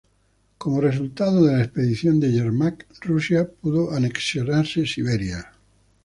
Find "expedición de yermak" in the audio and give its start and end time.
1.63-2.87